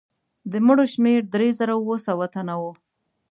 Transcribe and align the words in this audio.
د 0.51 0.53
مړو 0.65 0.85
شمېر 0.93 1.19
درې 1.33 1.49
زره 1.59 1.73
اووه 1.79 1.97
سوه 2.07 2.25
تنه 2.33 2.55
وو. 2.61 2.71